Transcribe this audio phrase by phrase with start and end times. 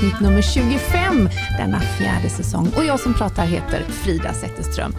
[0.00, 1.28] avsnitt nummer 25
[1.58, 4.94] denna fjärde säsong och jag som pratar heter Frida Zetterström.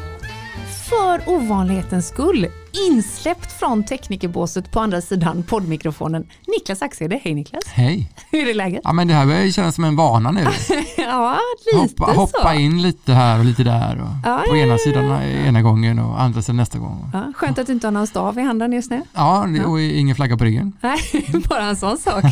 [0.91, 2.47] För ovanlighetens skull
[2.87, 6.27] insläppt från teknikerbåset på andra sidan poddmikrofonen.
[6.47, 7.63] Niklas Axede, hej Niklas!
[7.67, 8.11] Hej!
[8.31, 8.81] Hur är läget?
[8.83, 10.41] Ja men det här börjar kännas som en vana nu.
[10.97, 12.19] ja, lite hoppa, så.
[12.19, 14.01] hoppa in lite här och lite där.
[14.01, 15.21] Och Ja, på ja, ena sidan ja.
[15.23, 17.09] ena gången och andra sidan nästa gång.
[17.13, 19.01] Ja, skönt att du inte har någon stav i handen just nu.
[19.13, 20.73] Ja, och ingen flagga på ryggen.
[20.81, 20.99] Nej,
[21.49, 22.23] bara en sån sak.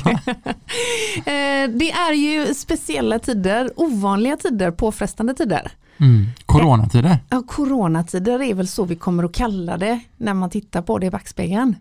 [1.16, 5.72] Eh, det är ju speciella tider, ovanliga tider, påfrestande tider.
[6.00, 6.26] Mm.
[6.46, 7.18] Coronatider.
[7.30, 11.06] Ja, coronatider är väl så vi kommer att kalla det när man tittar på det
[11.06, 11.76] i backspegeln.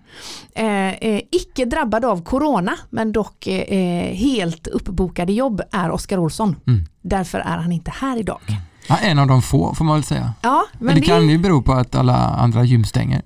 [0.55, 6.57] Eh, eh, icke drabbad av corona men dock eh, helt uppbokade jobb är Oskar Olsson.
[6.67, 6.87] Mm.
[7.03, 8.41] Därför är han inte här idag.
[8.89, 10.33] Ja, en av de få får man väl säga.
[10.43, 13.23] Ja, Men, men det det, kan ju bero på att alla andra gym stänger.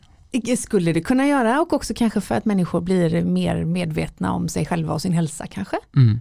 [0.59, 4.67] skulle det kunna göra och också kanske för att människor blir mer medvetna om sig
[4.67, 5.77] själva och sin hälsa kanske.
[5.97, 6.21] Mm.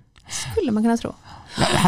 [0.52, 1.14] Skulle man kunna tro.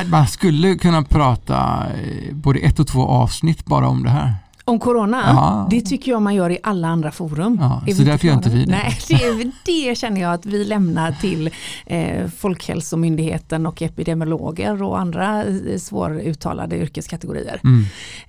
[0.08, 4.36] Man skulle kunna prata eh, både ett och två avsnitt bara om det här.
[4.66, 5.68] Om corona, Ja.
[5.70, 7.58] det tycker jag man gör i alla andra forum.
[7.62, 8.72] Ja, så vi därför gör inte vi det.
[8.72, 11.50] Nej, det, det känner jag att vi lämnar till
[11.86, 17.60] eh, Folkhälsomyndigheten och epidemiologer och andra eh, svåruttalade yrkeskategorier.
[17.64, 17.86] Mm.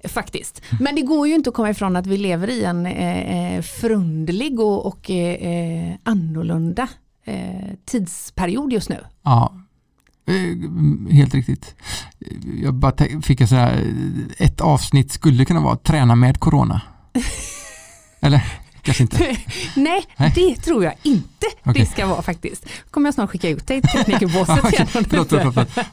[0.08, 0.62] Faktiskt.
[0.80, 3.62] Men det går ju inte att komma ifrån att vi lever i en eh, eh,
[3.62, 6.88] förunderlig och, och eh, annorlunda
[7.24, 7.34] eh,
[7.84, 8.98] tidsperiod just nu.
[9.22, 9.54] Ja,
[11.10, 11.74] helt riktigt.
[12.62, 13.94] Jag bara fick en sån här,
[14.38, 16.80] ett avsnitt skulle kunna vara träna med corona.
[18.20, 18.44] Eller
[18.84, 19.18] kanske inte.
[19.76, 20.32] Nej, Nej.
[20.34, 21.82] det tror jag inte Okej.
[21.82, 22.66] det ska vara faktiskt.
[22.90, 24.86] kommer jag snart skicka ut dig till teknikerbåset okej.
[25.10, 25.32] Förlåt.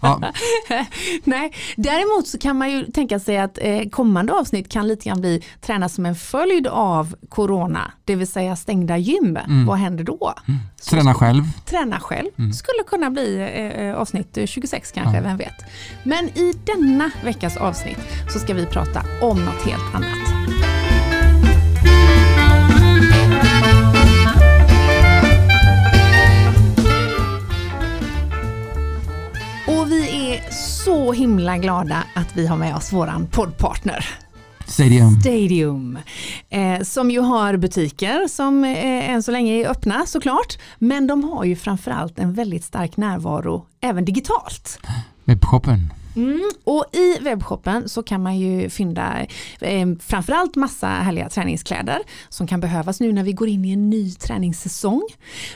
[0.01, 0.21] Ja,
[1.23, 5.21] Nej, däremot så kan man ju tänka sig att eh, kommande avsnitt kan lite grann
[5.21, 9.37] bli träna som en följd av corona, det vill säga stängda gym.
[9.37, 9.65] Mm.
[9.65, 10.33] Vad händer då?
[10.81, 11.43] Så träna själv.
[11.65, 12.53] Träna själv Mm.
[12.53, 15.23] skulle kunna bli eh, eh, avsnitt eh, 26 kanske, Ja.
[15.23, 15.55] vem vet.
[16.03, 17.97] Men i denna veckas avsnitt
[18.33, 20.80] så ska vi prata om något helt annat.
[30.85, 34.05] Så himla glada att vi har med oss våran poddpartner.
[34.67, 35.19] Stadium.
[35.19, 35.97] Stadium,
[36.49, 41.23] eh, som ju har butiker som eh, än så länge är öppna såklart, men de
[41.23, 44.79] har ju framförallt en väldigt stark närvaro även digitalt.
[45.25, 45.93] Webbshoppen.
[46.15, 46.49] Mm.
[46.63, 49.25] Och i webbshoppen så kan man ju fynda
[49.59, 51.99] eh, framförallt massa härliga träningskläder
[52.29, 55.07] som kan behövas nu när vi går in i en ny träningssäsong.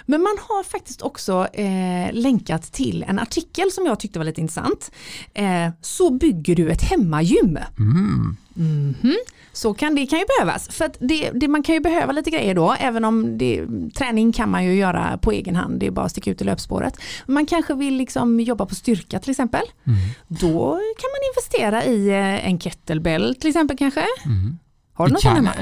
[0.06, 4.42] Men man har faktiskt också eh, länkat till en artikel som jag tyckte var lite
[4.42, 4.92] intressant.
[5.34, 7.60] Eh, så bygger du ett hemmagym.
[7.80, 8.38] Mm.
[8.56, 9.16] Mhm.
[9.54, 10.68] Så kan det kan ju behövas.
[10.68, 14.50] För det, det, man kan ju behöva lite grejer då, även om det, träning kan
[14.50, 16.98] man ju göra på egen hand, det är bara att sticka ut i löpspåret.
[17.26, 19.62] Man kanske vill liksom jobba på styrka till exempel.
[19.88, 20.00] Mm.
[20.28, 24.06] Då kan man investera i eh, en kettlebell till exempel kanske.
[24.26, 24.58] Mm.
[24.94, 25.54] Har du något sånt eh,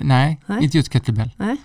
[0.00, 0.64] nej, Nej.
[0.64, 1.30] inte just kettlebell.
[1.36, 1.56] Nej.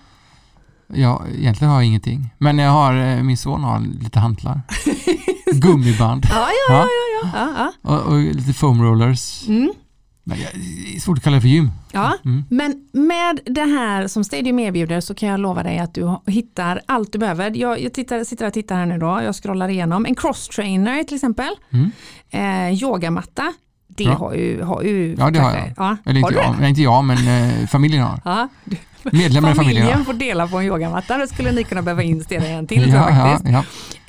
[0.86, 2.34] Jag, egentligen har jag ingenting.
[2.38, 4.60] Men jag har, eh, min son har lite hantlar.
[5.52, 6.26] Gummiband.
[6.30, 6.88] Ja, ja, ja.
[7.22, 7.72] ja, ja.
[7.82, 9.44] ja, Och, och lite foam rollers.
[9.46, 9.54] ja.
[9.54, 9.72] Mm.
[10.28, 11.70] Det är svårt att kalla det för gym.
[11.92, 12.12] ja.
[12.24, 12.44] Mm.
[12.50, 16.80] Men med det här som Stadium erbjuder så kan jag lova dig att du hittar
[16.86, 17.56] allt du behöver.
[17.56, 20.06] Jag, jag tittar, sitter och tittar här nu då, jag scrollar igenom.
[20.06, 21.48] En cross-trainer till exempel.
[21.70, 21.90] Mm.
[22.30, 23.52] Eh, yogamatta,
[23.88, 25.72] det har ju, har ju Ja, det har jag.
[25.76, 28.20] Ja, Eller har inte jag, nej, inte jag men eh, familjen har.
[28.24, 28.48] Ja,
[29.12, 32.46] Medlemmar i familjen familjen får dela på en yogamatta, då skulle ni kunna behöva investera
[32.46, 33.64] i en till Ja, ja, ja.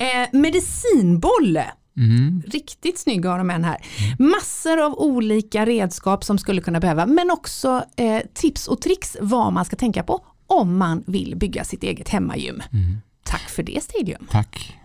[0.06, 1.58] Eh, medicinboll,
[1.98, 2.42] Mm.
[2.46, 3.76] riktigt snygg har de en här.
[4.18, 9.52] Massor av olika redskap som skulle kunna behöva, men också eh, tips och tricks vad
[9.52, 12.62] man ska tänka på om man vill bygga sitt eget hemmagym.
[12.72, 13.00] Mm.
[13.24, 14.26] Tack för det Stadium.
[14.30, 14.76] Tack.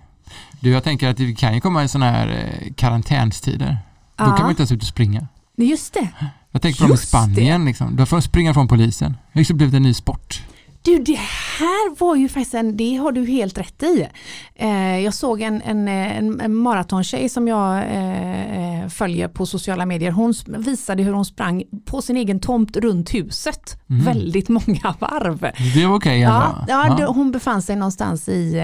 [0.59, 3.77] Du, jag tänker att det kan ju komma i sådana här eh, karantänstider.
[4.15, 5.27] Då kan man inte ens ut och springa.
[5.57, 6.07] Just det.
[6.51, 7.65] Jag tänker på dem i Spanien.
[7.65, 7.95] Liksom.
[7.95, 9.11] Då får de springa från polisen.
[9.11, 10.43] Det har liksom blivit en ny sport.
[10.85, 11.19] Du, det
[11.59, 14.07] här var ju faktiskt en, det har du helt rätt i.
[14.55, 19.85] Eh, jag såg en, en, en, en maratontjej som jag eh, eh, följer på sociala
[19.85, 20.11] medier.
[20.11, 23.79] Hon visade hur hon sprang på sin egen tomt runt huset.
[23.89, 24.03] Mm.
[24.05, 25.51] Väldigt många varv.
[25.75, 26.65] Det var okej Ja, ändå.
[26.67, 28.61] ja, det- hon befann sig någonstans i, eh,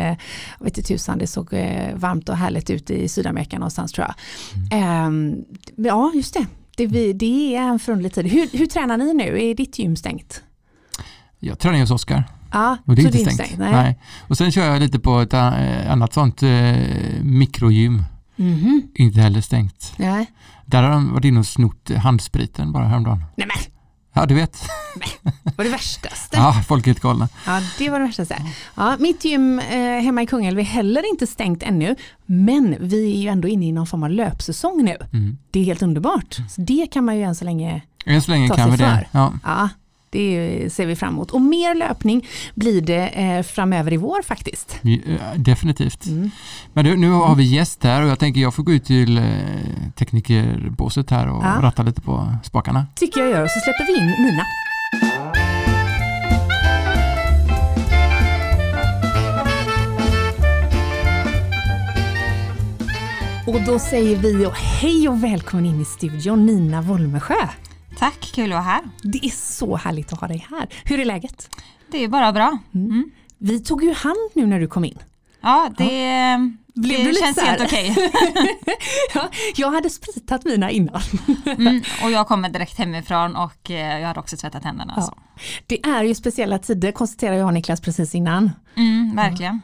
[0.60, 4.08] jag vet inte tusan, det såg eh, varmt och härligt ut i Sydamerika någonstans tror
[4.08, 4.16] jag.
[4.80, 5.36] Ehm,
[5.76, 6.46] ja, just det.
[6.78, 8.28] Det, det är en förunderlig tid.
[8.28, 9.44] Hur, hur tränar ni nu?
[9.44, 10.44] Är ditt gym stängt?
[11.40, 13.58] Jag tränar hos Oskar Ja, och det är inte stängt.
[13.58, 14.00] Nej.
[14.28, 16.50] Och sen kör jag lite på ett eh, annat sånt eh,
[17.22, 18.04] mikrogym.
[18.36, 18.82] Mhm.
[18.96, 19.94] Inte heller stängt.
[19.98, 20.26] Nej.
[20.66, 23.24] Där har de varit inne och snott handspriten bara häromdagen.
[23.36, 23.58] Nej men,
[24.14, 24.64] Ja, du vet.
[25.58, 26.38] var det värstaste?
[26.38, 27.30] Ja, folk är helt galna.
[27.46, 28.26] Ja, det var det värsta.
[28.76, 31.96] Ja, mitt gym eh, hemma i Kungälv är heller inte stängt ännu,
[32.26, 34.98] men vi är ju ändå inne i någon form av löpsäsong nu.
[35.14, 35.38] Mm.
[35.52, 36.34] Det är helt underbart.
[36.50, 38.84] Så det kan man ju än så länge Än så länge ta kan sig vi
[38.84, 39.08] det.
[39.12, 39.20] för.
[39.20, 39.34] Ja.
[39.44, 39.70] Ja,
[40.10, 41.32] det ser vi fram emot.
[41.32, 44.80] Och mer löpning blir det eh, framöver i vår faktiskt.
[45.36, 46.06] Definitivt.
[46.06, 46.32] Mm.
[46.74, 49.18] Men du, nu har vi gäst här och jag tänker jag får gå ut till
[49.18, 49.24] eh,
[49.96, 51.60] teknikerbåset här och Ja.
[51.62, 52.86] ratta lite på spakarna.
[52.96, 53.48] Tycker jag gör.
[53.48, 54.44] Så släpper vi in Nina.
[63.48, 67.36] Och då säger vi och hej och välkommen in i studion Nina Wolmesjö.
[68.00, 68.82] Tack, kul att vara här.
[69.04, 70.68] Det är så härligt att ha dig här.
[70.86, 71.50] Hur är läget?
[71.92, 72.58] Det är bara bra.
[72.74, 73.12] Mm.
[73.38, 75.00] Vi tog ju hand nu när du kom in.
[75.42, 76.52] Ja, det,
[76.82, 77.96] Blev det du lite känns helt okej.
[79.14, 81.02] Ja, jag hade spritat mina innan.
[81.46, 81.82] Mm.
[82.04, 84.94] Och jag kommer direkt hemifrån och eh, jag hade också tvättat händerna.
[84.98, 85.14] Ja.
[85.68, 88.52] Det är ju speciella tider konstaterar jag Niklas precis innan.
[88.76, 89.62] Mm, verkligen.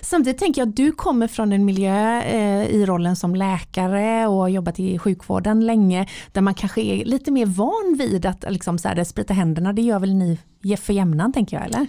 [0.00, 4.36] Samtidigt tänker jag att du kommer från en miljö eh, i rollen som läkare och
[4.36, 8.78] har jobbat i sjukvården länge där man kanske är lite mer van vid att liksom,
[8.78, 10.38] så här, sprita händerna, det gör väl ni
[10.76, 11.86] för jämnan tänker jag eller?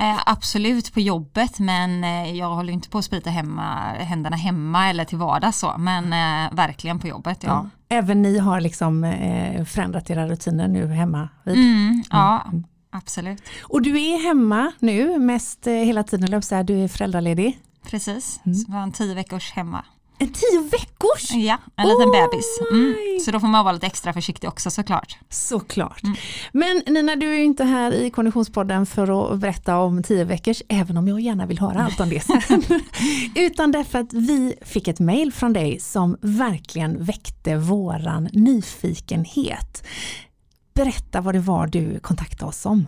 [0.00, 4.88] Eh, absolut på jobbet men eh, jag håller inte på att sprita hemma, händerna hemma
[4.90, 5.74] eller till vardags så.
[5.78, 7.66] Men eh, verkligen på jobbet ja.
[7.88, 11.54] Även ni har liksom eh, förändrat era rutiner nu hemma vid.
[11.56, 12.44] Mm, ja,
[12.90, 13.42] absolut.
[13.62, 17.58] Och du är hemma nu mest eh, hela tiden, du är föräldraledig.
[17.90, 18.54] Precis, Mm.
[18.54, 19.84] så vi har en tio veckors hemma.
[20.22, 21.30] En tio veckors!
[21.30, 22.60] Ja, en liten Oh bebis.
[22.70, 22.94] Mm.
[23.24, 25.18] Så då får man vara lite extra försiktig också såklart.
[25.28, 26.02] Såklart.
[26.52, 30.62] Men Nina, du är ju inte här i Konditionspodden för att berätta om tio veckors,
[30.68, 32.62] även om jag gärna vill höra allt om det sen.
[33.34, 39.86] Utan därför att vi fick ett mejl från dig som verkligen väckte våran nyfikenhet.
[40.74, 42.86] Berätta vad det var du kontaktade oss om.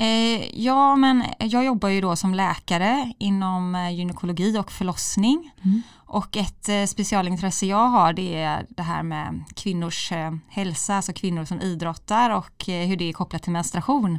[0.00, 5.52] Eh, ja, men jag jobbar ju då som läkare inom eh, gynekologi och förlossning.
[5.64, 5.82] Mm.
[5.96, 11.12] Och ett eh, specialintresse jag har det är det här med kvinnors eh, hälsa, alltså
[11.12, 14.18] kvinnor som idrottar och eh, hur det är kopplat till menstruation.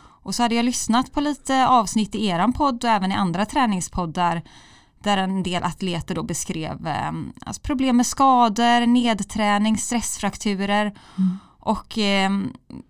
[0.00, 3.46] Och så hade jag lyssnat på lite avsnitt i eran podd och även i andra
[3.46, 4.42] träningspoddar
[5.02, 10.92] där en del atleter då beskrev eh, alltså problem med skador, nedträning, stressfrakturer.
[11.68, 12.30] Och eh,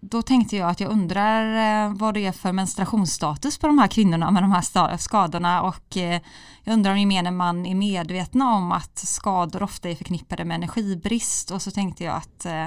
[0.00, 1.44] då tänkte jag att jag undrar
[1.84, 5.96] eh, vad det är för menstruationsstatus på de här kvinnorna med de här skadorna och
[5.96, 6.20] eh,
[6.64, 11.50] jag undrar om gemene man är medvetna om att skador ofta är förknippade med energibrist
[11.50, 12.66] och så tänkte jag att eh,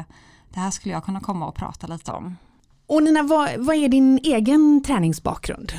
[0.54, 2.38] det här skulle jag kunna komma och prata lite om.
[2.88, 5.74] Och Nina, vad, vad är din egen träningsbakgrund?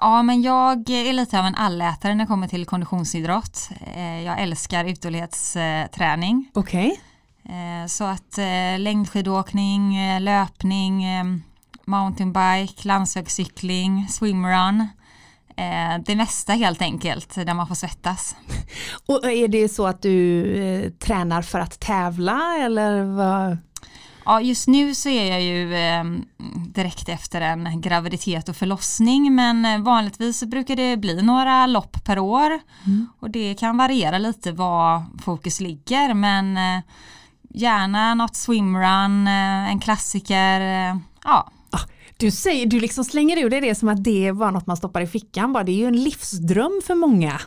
[0.00, 3.68] Ja, men jag är lite av en allätare när det kommer till konditionsidrott.
[4.24, 6.50] Jag älskar uthållighetsträning.
[6.54, 6.86] Okej.
[6.86, 7.07] Eh,
[7.88, 11.24] så att eh, längdskidåkning, eh, löpning, eh,
[11.84, 14.80] mountainbike, landsvägscykling, swimrun.
[15.56, 18.36] Eh, det mesta helt enkelt där man får svettas.
[19.06, 23.58] Och är det så att du eh, tränar för att tävla eller vad?
[24.24, 26.04] Ja, just nu så är jag ju eh,
[26.54, 32.18] direkt efter en graviditet och förlossning men eh, vanligtvis brukar det bli några lopp per
[32.18, 32.60] år
[33.20, 36.82] och det kan variera lite var fokus ligger men eh,
[37.48, 41.50] gärna något swimrun, eh, en klassiker, eh, ja
[42.16, 44.76] Du, säger, du liksom slänger ur dig det som att det är bara något man
[44.76, 45.52] stoppar i fickan.
[45.52, 45.64] Bara.
[45.64, 47.40] Det är ju en livsdröm för många.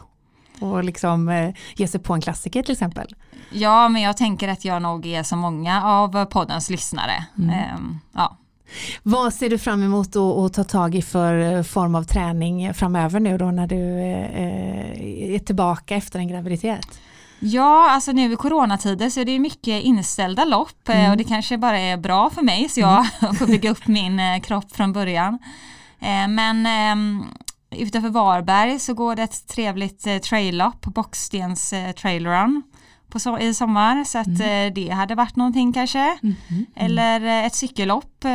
[0.60, 3.16] Och liksom eh, ge sig på en klassiker till exempel.
[3.52, 7.26] Ja, men jag tänker att jag nog är så många av poddens lyssnare.
[7.38, 8.38] Ehm, ja.
[9.04, 13.38] Vad ser du fram emot att, ta tag i för form av träning framöver nu
[13.38, 17.00] då när du eh, är tillbaka efter en graviditet?
[17.42, 21.24] Ja, alltså nu i coronatider så är det ju mycket inställda lopp eh, och det
[21.24, 23.06] kanske bara är bra för mig så jag
[23.38, 25.40] får bygga upp min eh, kropp från början.
[26.00, 27.24] Eh, men ehm,
[27.72, 32.64] utanför Varberg så går det ett trevligt traillopp, Bockstens trailrun
[33.10, 36.18] på so- i sommar så att eh, det hade varit någonting kanske.
[36.76, 38.26] Eller eh, ett cykellopp.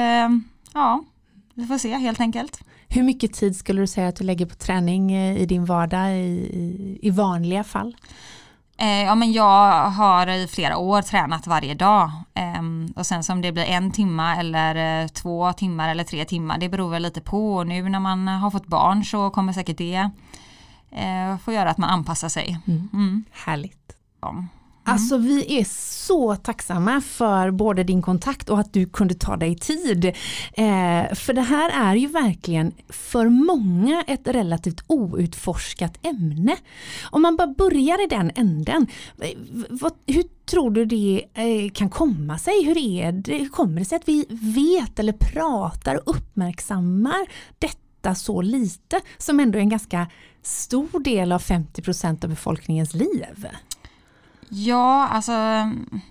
[0.74, 1.04] Ja,
[1.54, 2.60] vi får se helt enkelt.
[2.88, 6.98] Hur mycket tid skulle du säga att du lägger på träning i din vardag i,
[7.02, 7.96] i vanliga fall?
[8.78, 12.10] Eh, ja, men jag har i flera år tränat varje dag
[12.56, 16.58] Ehm, och sen som det blir en timma eller eh, två timmar eller tre timmar
[16.58, 19.78] det beror väl lite på och nu när man har fått barn så kommer säkert
[19.78, 20.10] det
[20.90, 22.58] eh, få göra att man anpassar sig.
[22.66, 23.24] Mm.
[23.32, 23.96] Härligt.
[24.20, 24.44] Ja.
[24.86, 24.94] Mm.
[24.94, 25.64] Alltså vi är
[26.06, 30.04] så tacksamma för både din kontakt och att du kunde ta dig tid.
[30.52, 36.56] Eh, för det här är ju verkligen för många ett relativt outforskat ämne.
[37.10, 38.86] Om man bara börjar i den änden,
[39.68, 42.64] vad, hur tror du det eh, kan komma sig?
[42.64, 47.26] Hur, är det, hur kommer det sig att vi vet eller pratar och uppmärksammar
[47.58, 50.06] detta så lite som ändå är en ganska
[50.42, 53.46] stor del av 50% av befolkningens liv?
[54.48, 55.32] Ja, alltså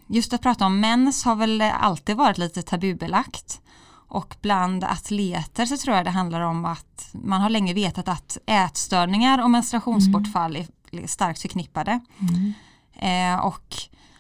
[0.08, 3.62] just att prata om mens har väl alltid varit lite tabubelagt.
[4.08, 8.38] Och bland atleter så tror jag det handlar om att man har länge vetat att
[8.46, 10.68] ätstörningar och menstruationsbortfall mm.
[10.92, 12.00] är starkt förknippade.
[12.20, 12.54] Mm.
[13.36, 13.76] Eh, och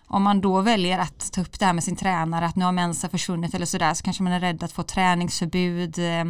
[0.08, 2.72] om man då väljer att ta upp det här med sin tränare att nu har
[2.72, 6.26] mensen försvunnit eller sådär så kanske man är rädd att få träningsförbud eh,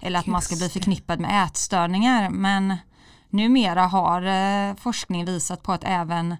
[0.00, 2.30] eller att Just man ska bli förknippad med ätstörningar.
[2.30, 2.76] Men
[3.30, 6.36] numera har eh, forskning visat på att även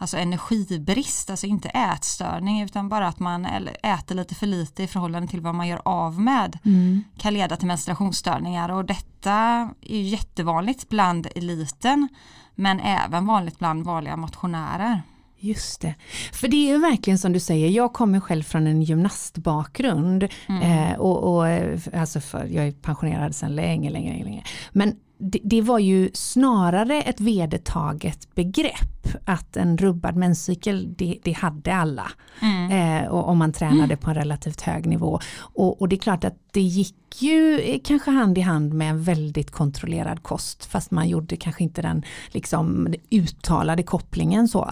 [0.00, 3.46] alltså energibrist, alltså inte ätstörning utan bara att man
[3.82, 7.04] äter lite för lite i förhållande till vad man gör av med mm.
[7.18, 9.32] kan leda till menstruationsstörningar och detta
[9.80, 12.08] är jättevanligt bland eliten
[12.54, 15.02] men även vanligt bland vanliga motionärer.
[15.38, 15.94] Just det.
[16.32, 20.28] För det är ju verkligen som du säger, jag kommer själv från en gymnastbakgrund.
[20.48, 20.62] Mm.
[20.62, 21.46] Eh, och, och,
[21.94, 24.44] alltså för, jag är pensionerad sedan länge, länge, länge.
[24.72, 31.32] Men det, det, var ju snarare ett vedertaget begrepp att en rubbad menscykel det, det
[31.32, 32.10] hade alla.
[32.40, 32.70] Mm.
[32.70, 33.98] Eh, och om man tränade mm.
[33.98, 35.20] på en relativt hög nivå.
[35.38, 39.02] Och, och, det är klart att det gick ju kanske hand i hand med en
[39.02, 44.70] väldigt kontrollerad kost fast man gjorde kanske inte den liksom uttalade kopplingen så.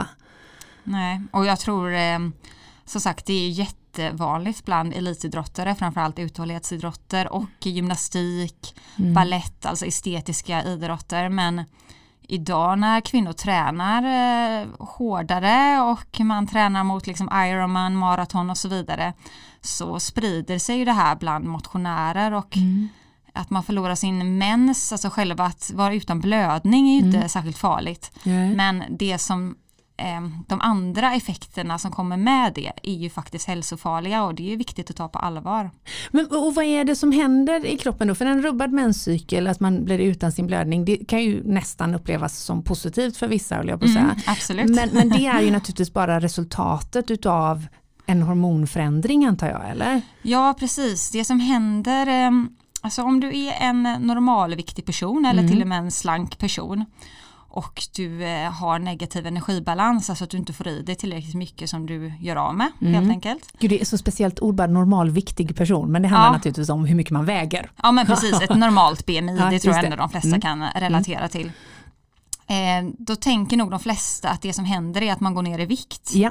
[0.85, 2.19] Nej, och jag tror eh,
[2.88, 9.14] som sagt det är jättevanligt bland elitidrottare, framförallt uthållighetsidrotter och gymnastik, mm.
[9.14, 11.28] ballett, alltså estetiska idrotter.
[11.28, 11.64] Men
[12.28, 18.68] idag när kvinnor tränar eh, hårdare och man tränar mot liksom Ironman, maraton och så
[18.68, 19.12] vidare
[19.61, 22.88] så sprider sig ju det här bland motionärer och mm.
[23.33, 27.14] att man förlorar sin mens, alltså själva att vara utan blödning är ju mm.
[27.14, 28.12] inte särskilt farligt.
[28.25, 28.50] Yeah.
[28.57, 29.57] Men det som
[30.47, 34.90] de andra effekterna som kommer med det är ju faktiskt hälsofarliga och det är viktigt
[34.90, 35.71] att ta på allvar.
[36.11, 38.14] Men och vad är det som händer i kroppen då?
[38.14, 42.38] För en rubbad menscykel, att man blir utan sin blödning, det kan ju nästan upplevas
[42.38, 44.00] som positivt för vissa, jag på säga.
[44.00, 44.71] Mm, absolut.
[44.71, 47.67] Men, men det är ju naturligtvis bara resultatet utav
[48.07, 50.00] en hormonförändring antar jag, eller?
[50.23, 51.11] Ja, precis.
[51.11, 52.49] Det som händer, ehm,
[52.81, 55.52] alltså om du är en normalviktig person eller mm.
[55.52, 56.85] till och med en slank person
[57.50, 61.71] och du eh, har negativ energibalans, alltså att du inte får i dig tillräckligt mycket
[61.71, 62.95] som du gör av med mm.
[62.95, 63.52] helt enkelt.
[63.59, 66.33] Gud, det är så speciellt ord, bara normalviktig person, men det handlar ja.
[66.33, 67.71] naturligtvis om hur mycket man väger.
[67.83, 70.40] Ja men precis, ett normalt BMI, ja, det tror jag ändå de flesta mm.
[70.40, 71.28] kan relatera mm.
[71.28, 71.52] till.
[72.47, 75.59] Eh, då tänker nog de flesta att det som händer är att man går ner
[75.59, 76.14] i vikt.
[76.14, 76.31] Ja.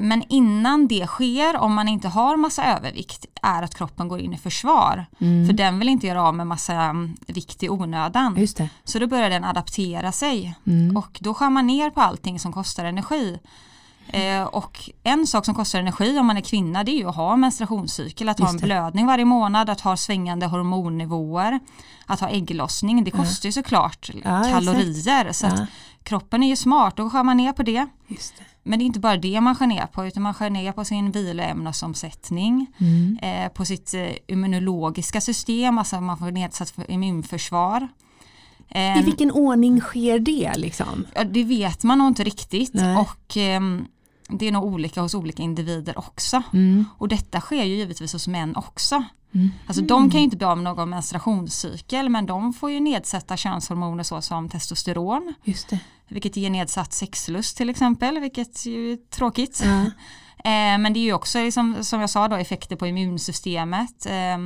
[0.00, 4.32] Men innan det sker, om man inte har massa övervikt, är att kroppen går in
[4.32, 5.06] i försvar.
[5.20, 5.46] Mm.
[5.46, 8.34] För den vill inte göra av med massa mm, vikt i onödan.
[8.84, 10.54] Så då börjar den adaptera sig.
[10.66, 10.96] Mm.
[10.96, 13.38] Och då skär man ner på allting som kostar energi.
[14.08, 17.16] Eh, och en sak som kostar energi om man är kvinna det är ju att
[17.16, 21.60] ha menstruationscykel, att ha en blödning varje månad, att ha svängande hormonnivåer,
[22.06, 23.04] att ha ägglossning.
[23.04, 25.32] Det kostar ju såklart ja, kalorier.
[25.32, 25.66] Så ja.
[26.02, 27.86] kroppen är ju smart, då skär man ner på det.
[28.38, 28.44] det.
[28.68, 30.84] Men det är inte bara det man skär ner på utan man skär ner på
[30.84, 33.18] sin viloämnesomsättning, mm.
[33.22, 37.88] eh, på sitt eh, immunologiska system, alltså man får nedsatt immunförsvar.
[38.98, 40.52] I vilken ordning sker det?
[40.56, 41.06] Liksom?
[41.14, 42.96] Ja, det vet man nog inte riktigt Nej.
[42.96, 43.60] och eh,
[44.28, 46.42] det är nog olika hos olika individer också.
[46.52, 46.84] Mm.
[46.98, 49.04] Och detta sker ju givetvis hos män också.
[49.34, 49.50] Mm.
[49.66, 53.36] Alltså de kan ju inte bli av med någon menstruationscykel men de får ju nedsätta
[53.36, 55.34] könshormoner såsom testosteron.
[55.44, 55.78] Just det.
[56.08, 59.62] Vilket ger nedsatt sexlust till exempel, vilket är tråkigt.
[59.64, 59.84] Mm.
[60.38, 64.06] eh, men det är ju också liksom, som jag sa då effekter på immunsystemet.
[64.06, 64.38] Eh,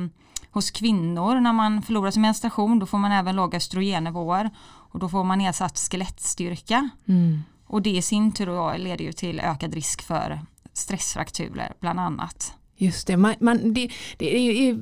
[0.51, 5.09] hos kvinnor när man förlorar sin menstruation då får man även låga östrogennivåer och då
[5.09, 6.89] får man nedsatt skelettstyrka.
[7.07, 7.43] Mm.
[7.67, 10.41] Och det i sin tur leder ju till ökad risk för
[10.73, 12.53] stressfrakturer bland annat.
[12.83, 14.77] Just det, man, man det, det, är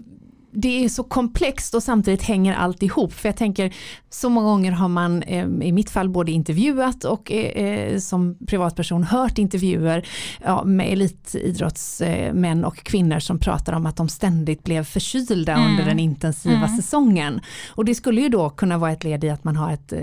[0.54, 3.14] det är så komplext och samtidigt hänger allt ihop.
[3.14, 3.74] För jag tänker
[4.10, 8.38] så många gånger har man eh, i mitt fall både intervjuat och eh, eh som
[8.48, 10.08] privatperson hört intervjuer
[10.44, 15.72] ja, med elitidrottsmän och kvinnor som pratar om att de ständigt blev förkylda mm.
[15.72, 16.76] under den intensiva mm.
[16.76, 17.42] säsongen.
[17.70, 19.94] Och det skulle ju då kunna vara ett led i att man har ett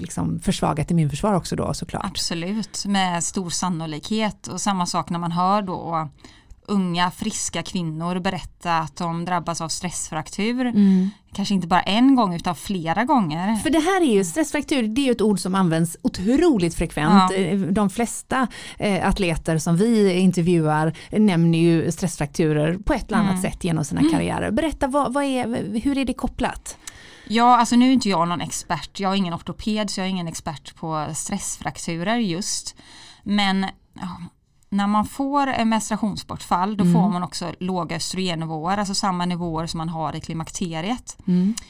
[0.00, 2.04] liksom försvagat immunförsvar också då såklart.
[2.04, 6.08] Absolut, med stor sannolikhet och samma sak när man hör då
[6.68, 10.66] unga friska kvinnor berätta att de drabbas av stressfraktur.
[10.66, 11.10] Mm.
[11.32, 13.56] Kanske inte bara en gång utan flera gånger.
[13.56, 17.30] För det här är ju stressfraktur, det är ju ett ord som används otroligt frekvent.
[17.32, 17.36] Ja.
[17.36, 18.46] Eh, De flesta
[18.78, 23.42] eh, atleter som vi intervjuar nämner ju stressfrakturer på ett eller annat Mm.
[23.42, 24.50] sätt genom sina karriärer.
[24.50, 26.76] Berätta, vad, vad är, hur är det kopplat?
[27.28, 29.00] Ja, alltså nu är inte jag någon expert.
[29.00, 32.74] Jag är ingen ortoped så jag är ingen expert på stressfrakturer just.
[33.22, 33.66] Men
[34.74, 39.78] när man får en menstruationsbortfall då får man också låga östrogennivåer, alltså samma nivåer som
[39.78, 41.16] man har i klimakteriet.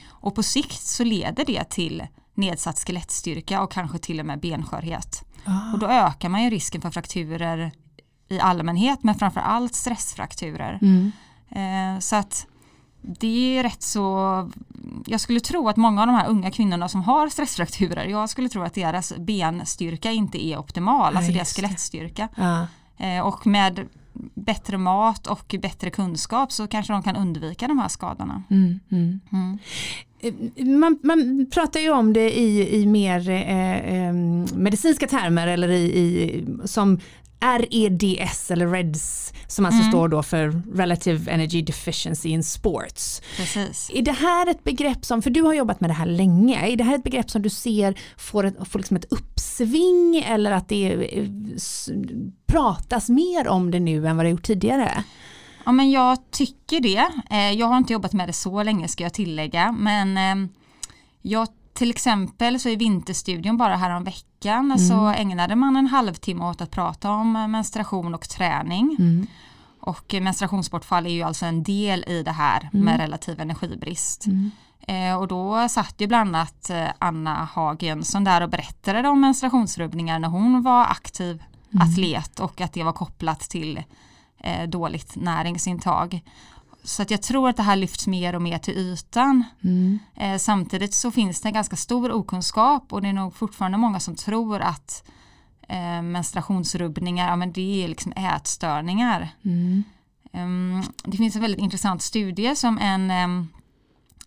[0.08, 5.25] Och på sikt så leder det till nedsatt skelettstyrka och kanske till och med benskörhet.
[5.73, 7.73] Och då ökar man ju risken för frakturer
[8.28, 10.78] i allmänhet men framför allt stressfrakturer.
[11.50, 12.46] Eh, så att
[13.02, 14.50] det är rätt så,
[15.06, 18.49] jag skulle tro att många av de här unga kvinnorna som har stressfrakturer, jag skulle
[18.49, 22.28] tro att deras benstyrka inte är optimal, Ja, alltså deras skelettstyrka.
[22.37, 22.66] Ja.
[22.98, 23.88] Eh, och med
[24.34, 28.42] bättre mat och bättre kunskap så kanske de kan undvika de här skadorna.
[28.50, 29.20] Mm, mm.
[29.32, 29.58] Mm.
[30.20, 34.12] Eh, Man, man pratar ju om det i, i mer eh, eh,
[34.54, 36.98] medicinska termer eller i, i, som
[37.44, 43.22] REDS eller REDS som alltså står då för Relative Energy Deficiency in Sports.
[43.36, 43.90] Precis.
[43.94, 46.76] Är det här ett begrepp som, för du har jobbat med det här länge, är
[46.76, 50.68] det här ett begrepp som du ser får, ett, får liksom ett uppsving eller att
[50.68, 51.28] det eh,
[52.46, 55.04] pratas mer om det nu än vad det gjort tidigare?
[55.64, 57.08] Ja men jag tycker det.
[57.30, 60.50] Eh, jag har inte jobbat med det så länge ska jag tillägga men eh,
[61.22, 64.04] jag till exempel så i Vinterstudion bara härom
[64.44, 68.96] veckan så ägnade man en halvtimme åt att prata om menstruation och träning.
[69.80, 74.24] Och eh, menstruationsbortfall är ju alltså en del i det här med relativ energibrist.
[74.88, 79.20] Eh, och då satt ju bland annat eh, Anna Haag Jönsson där och berättade om
[79.20, 81.42] menstruationsrubbningar när hon var aktiv
[81.80, 83.82] atlet och att det var kopplat till
[84.38, 86.22] eh, dåligt näringsintag.
[86.84, 89.44] Så att jag tror att det här lyfts mer och mer till ytan.
[90.16, 94.00] Eh, samtidigt så finns det en ganska stor okunskap och det är nog fortfarande många
[94.00, 95.04] som tror att
[95.68, 99.28] eh, menstruationsrubbningar, ja men det är liksom ätstörningar.
[100.32, 103.48] Ehm, det finns en väldigt intressant studie som en ehm,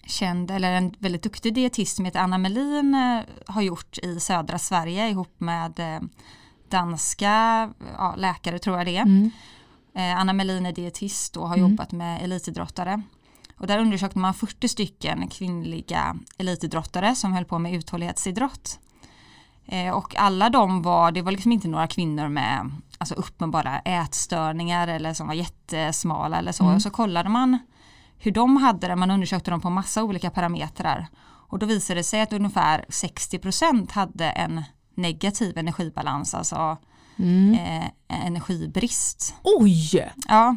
[0.06, 3.20] känd eller en väldigt duktig dietist som heter Anna Melin eh,
[3.54, 6.02] har gjort i södra Sverige ihop med eh,
[6.70, 9.06] danska ja, läkare tror jag det är.
[9.26, 9.30] Eh,
[10.02, 13.02] Anna Melin är dietist och har jobbat med elitidrottare.
[13.58, 18.80] Och där undersökte man 40 stycken kvinnliga elitidrottare som höll på med uthållighetsidrott.
[19.66, 24.88] Eh, och alla de var, det var liksom inte några kvinnor med alltså uppenbara ätstörningar
[24.88, 26.66] eller som var jättesmala eller så.
[26.66, 27.58] Och så kollade man
[28.18, 31.08] hur de hade det, man undersökte dem på massa olika parametrar.
[31.50, 34.64] Och då visade det sig att ungefär 60% hade en
[34.96, 36.78] negativ energibalans, alltså
[37.20, 39.36] eh, energibrist.
[39.44, 40.12] Oj!
[40.28, 40.56] Ja,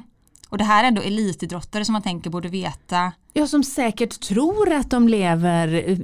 [0.51, 3.12] och det här är ändå elitidrottare som man tänker borde veta.
[3.33, 5.99] Ja, som säkert tror att de lever eh,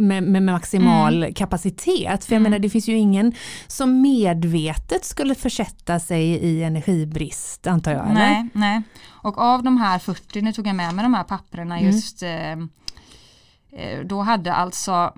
[0.00, 2.24] med, med maximal kapacitet.
[2.24, 3.32] För jag menar det finns ju ingen
[3.66, 8.04] som medvetet skulle försätta sig i energibrist antar jag.
[8.04, 8.14] Eller?
[8.14, 8.82] Nej, nej.
[9.08, 12.52] Och av de här 40, nu tog jag med mig de här papperna just, eh,
[12.52, 15.12] eh, då hade alltså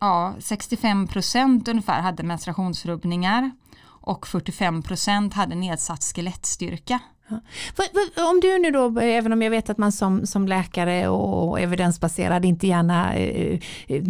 [0.00, 3.50] ja, 65% ungefär hade menstruationsrubbningar
[4.02, 6.98] och 45% hade nedsatt skelettstyrka.
[8.30, 12.44] Om du nu då, även om jag vet att man som, som läkare och evidensbaserad
[12.44, 14.02] inte gärna eh, eh,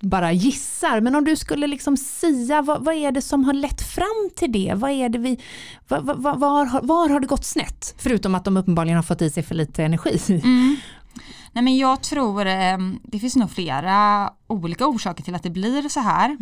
[0.00, 3.82] bara gissar, men om du skulle liksom sia, vad, vad är det som har lett
[3.82, 4.72] fram till det?
[4.76, 5.38] Vad är det vi,
[5.88, 7.94] vad, var, har- var har det gått snett?
[7.98, 10.42] Förutom att de uppenbarligen har fått i sig för lite energi.
[11.52, 15.88] Nej men jag tror, eh, det finns nog flera olika orsaker till att det blir
[15.88, 16.36] så här.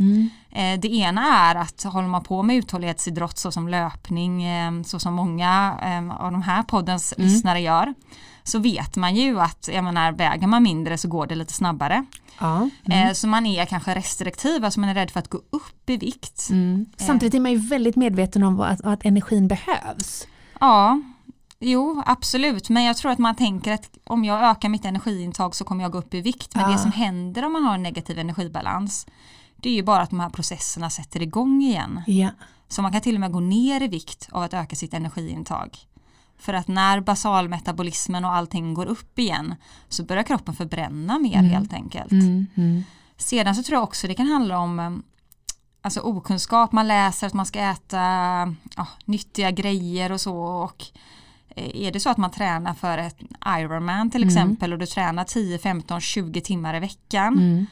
[0.50, 5.14] Eh, det ena är att håller man på med uthållighetsidrott såsom löpning, eh, så som
[5.14, 7.94] många eh, av de här poddens lyssnare gör,
[8.42, 12.04] så vet man ju att jag menar, väger man mindre så går det lite snabbare.
[12.38, 12.70] Ja.
[12.84, 15.96] Eh, så man är kanske restriktiv, alltså man är rädd för att gå upp i
[15.96, 16.48] vikt.
[16.96, 20.26] Samtidigt är man ju väldigt medveten om att, att energin behövs.
[20.60, 21.00] Ja,
[21.60, 25.64] jo absolut, men jag tror att man tänker att om jag ökar mitt energiintag så
[25.64, 26.54] kommer jag gå upp i vikt.
[26.54, 26.72] Men Ah.
[26.72, 29.06] det som händer om man har en negativ energibalans
[29.56, 32.02] det är ju bara att de här processerna sätter igång igen.
[32.06, 32.30] Ja.
[32.68, 35.78] Så man kan till och med gå ner i vikt av att öka sitt energiintag.
[36.38, 39.54] För att när basalmetabolismen och allting går upp igen
[39.88, 42.12] så börjar kroppen förbränna mer helt enkelt.
[42.12, 42.84] Mm,
[43.16, 44.90] Sedan så tror jag också det kan handla om eh,
[45.82, 48.00] alltså okunskap, man läser att man ska äta
[48.76, 50.84] ja, nyttiga grejer och så och
[51.56, 53.16] är det så att man tränar för ett
[53.46, 57.66] Ironman till exempel och du tränar 10, 15, 20 timmar i veckan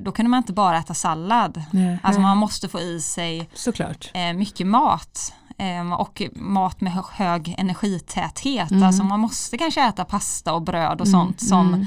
[0.00, 1.62] då kan man inte bara äta sallad.
[1.70, 2.28] Nej, Alltså nej.
[2.28, 4.10] man måste få i sig Såklart.
[4.14, 5.34] eh, mycket mat.
[5.58, 8.70] Ehm, och mat med hög energitäthet.
[8.70, 8.82] Mm.
[8.82, 11.86] Alltså man måste kanske äta pasta och bröd och Mm, sånt som mm.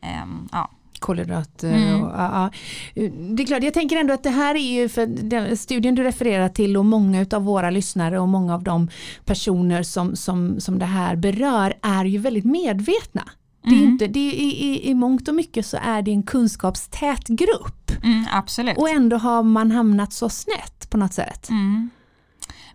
[0.00, 0.70] ehm, ja.
[1.00, 1.72] Kolhydrater.
[1.72, 2.02] Mm.
[2.02, 2.50] Och, ja,
[2.94, 3.02] ja.
[3.36, 6.02] Det är klart, jag tänker ändå att det här är ju för den studien du
[6.02, 8.88] refererar till och många av våra lyssnare och många av de
[9.24, 13.22] personer som, som, som det här berör är ju väldigt medvetna.
[13.62, 13.88] Det är Mm.
[13.88, 17.76] inte, det är, i, i, I mångt och mycket så är det en kunskapstät grupp
[18.04, 18.78] Mm, absolut.
[18.78, 21.50] och ändå har man hamnat så snett på något sätt.
[21.50, 21.90] Mm.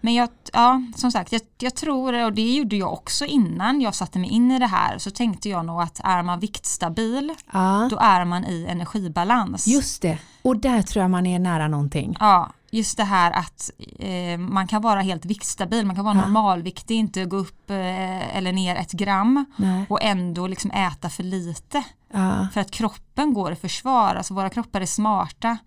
[0.05, 3.95] Men jag, ja, som sagt, jag, jag tror, och det gjorde jag också innan jag
[3.95, 7.87] satte mig in i det här, så tänkte jag nog att är man viktstabil, Ja,
[7.91, 9.67] då är man i energibalans.
[9.67, 10.17] just det.
[10.41, 12.15] Och där tror jag man är nära någonting.
[12.19, 16.21] Ja, just det här att eh, man kan vara helt viktstabil, man kan vara Ja.
[16.21, 19.85] normalviktig, inte gå upp eh, eller ner ett gram Nej.
[19.89, 21.83] och ändå liksom äta för lite.
[22.13, 22.47] Ja.
[22.53, 25.57] För att kroppen går i försvar, alltså våra kroppar är smarta.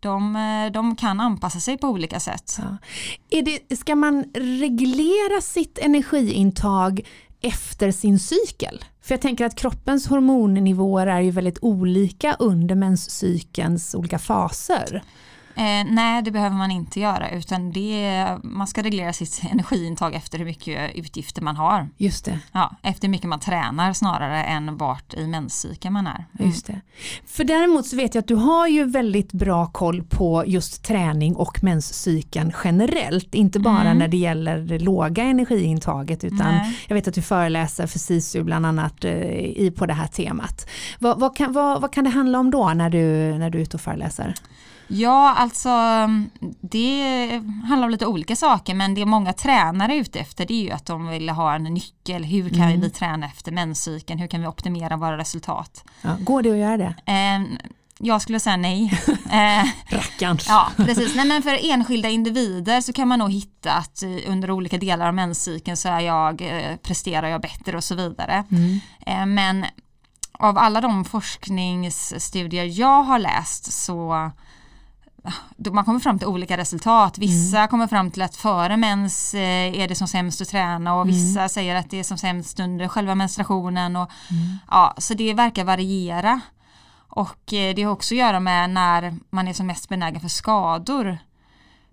[0.00, 2.58] De, eh, de kan anpassa sig på olika sätt.
[2.58, 2.76] Ja.
[3.30, 7.00] Är det, ska man reglera sitt energiintag
[7.40, 8.84] efter sin cykel?
[9.02, 15.02] För jag tänker att kroppens hormonnivåer är ju väldigt olika under menscykelns olika faser.
[15.56, 20.38] Eh, nej, det behöver man inte göra utan det, man ska reglera sitt energiintag efter
[20.38, 21.88] hur mycket utgifter man har.
[21.96, 22.38] Just det.
[22.52, 26.24] Ja, efter hur mycket man tränar snarare än vart i menscykeln man är.
[26.38, 26.50] Mm.
[26.50, 26.80] Just det.
[27.26, 31.36] För däremot så vet jag att du har ju väldigt bra koll på just träning
[31.36, 33.34] och menscykeln generellt.
[33.34, 33.98] Inte bara Mm.
[33.98, 36.78] när det gäller det låga energiintaget utan Nej.
[36.88, 40.68] jag vet att du föreläser för SISU bland annat eh, i, på det här temat.
[40.98, 42.98] Vad, vad, kan, vad, vad kan det handla om då när du,
[43.38, 44.34] när du är ute och föreläser?
[44.88, 45.70] Ja, alltså
[46.60, 47.28] det
[47.68, 50.70] handlar om lite olika saker men det många tränare är ute efter det är ju
[50.70, 52.24] att de vill ha en nyckel.
[52.24, 52.80] Hur kan Mm.
[52.80, 54.18] vi träna efter menscykeln?
[54.20, 55.84] Hur kan vi optimera våra resultat?
[56.02, 56.94] Ja, går det att göra det?
[57.06, 57.58] Eh,
[57.98, 58.92] jag skulle säga nej.
[59.32, 59.64] Eh,
[59.96, 60.46] Rackarns.
[60.48, 61.14] Ja, precis.
[61.16, 65.08] Nej, men för enskilda individer så kan man nog hitta att eh, under olika delar
[65.08, 68.44] av menscykeln så är jag, eh, presterar jag bättre och så vidare.
[68.50, 68.80] Mm.
[69.06, 69.66] Eh, Men
[70.38, 74.30] av alla de forskningsstudier jag har läst så
[75.56, 77.18] man kommer fram till olika resultat.
[77.18, 81.08] Vissa kommer fram till att före mens eh, är det som sämst att träna och
[81.08, 83.96] vissa säger att det är som sämst under själva menstruationen.
[83.96, 84.10] Och,
[84.70, 86.40] ja, så det verkar variera.
[87.08, 90.28] Och eh, det har också att göra med när man är som mest benägen för
[90.28, 91.18] skador.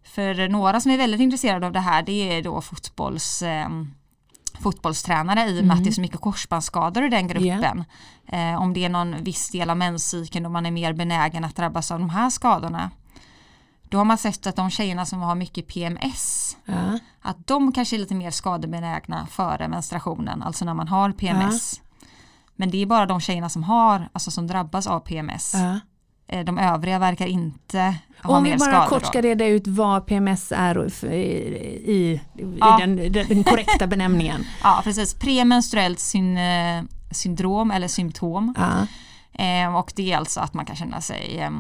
[0.04, 3.70] För några som är väldigt intresserade av det här det är då fotbolls, eh,
[4.60, 7.84] fotbollstränare i och med att det är så mycket korsbandsskador i den gruppen.
[8.28, 11.56] Eh, om det är någon viss del av menscykeln då man är mer benägen att
[11.56, 12.92] drabbas av de här skadorna.
[13.94, 17.00] Då har man sett att de tjejerna som har mycket PMS Ja.
[17.22, 21.82] att de kanske är lite mer skadebenägna före menstruationen, alltså när man har PMS.
[22.56, 25.54] Men det är bara de tjejerna som har, alltså som drabbas av PMS.
[25.54, 25.80] Ja.
[26.28, 28.88] Eh, De övriga verkar inte ha Om mer vi bara skador.
[28.90, 32.78] kort ska reda ut vad PMS är i, i, i Ja.
[32.80, 34.44] den, den, den korrekta benämningen.
[34.64, 35.14] Ja, precis.
[35.14, 38.56] Premenstruellt syn, eh, syndrom eller symptom.
[38.58, 38.88] Ja.
[39.44, 41.52] Eh, och det är alltså att man kan känna sig eh,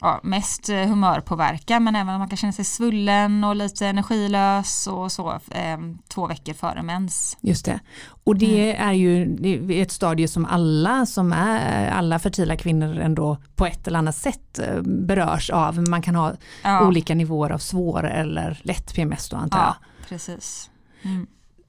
[0.00, 4.86] ja, mest eh, humörpåverkan men även att man kan känna sig svullen och lite energilös
[4.86, 5.78] och så eh,
[6.08, 7.36] två veckor före mens.
[7.40, 7.80] Just det.
[8.24, 8.88] Och det Mm.
[8.88, 13.66] är ju det är ett stadie som alla som är alla fertila kvinnor ändå på
[13.66, 15.88] ett eller annat sätt eh, berörs av.
[15.88, 16.32] Man kan ha
[16.62, 19.66] Ja, olika nivåer av svår eller lätt PMS då antar jag.
[19.68, 19.74] ja
[20.08, 20.70] precis.
[21.02, 21.26] Mm.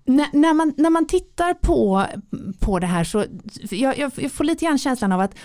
[0.07, 2.05] När, när, man, när man tittar på,
[2.59, 3.25] på det här så
[3.69, 5.35] jag, jag, jag får lite grann känslan av att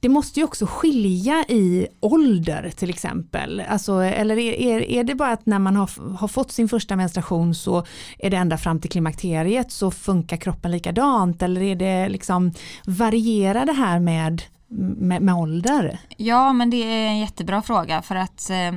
[0.00, 3.62] det måste ju också skilja i ålder till exempel.
[3.68, 6.96] Alltså, eller är, är, är det bara att när man har, har fått sin första
[6.96, 7.84] menstruation så
[8.18, 12.52] är det ända fram till klimakteriet så funkar kroppen likadant eller är det liksom
[12.86, 14.42] varierar det här med,
[14.98, 15.98] med, med ålder?
[16.16, 18.72] Ja, men det är en jättebra fråga för att eh,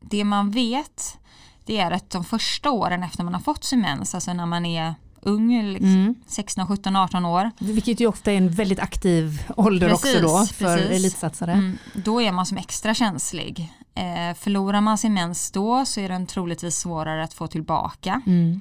[0.00, 1.18] det man vet
[1.64, 4.66] det är att de första åren efter man har fått sin mens, alltså när man
[4.66, 6.14] är ung, liksom, Mm.
[6.26, 10.46] 16, 17, 18 år, Vilket ju ofta är en väldigt aktiv ålder Precis, också då
[10.46, 10.90] för precis.
[10.90, 11.52] elitsatsare.
[11.52, 13.72] mm, då är man som extra känslig.
[13.94, 18.22] Eh, förlorar man sin mens då så är den troligtvis svårare att få tillbaka.
[18.26, 18.60] Mm.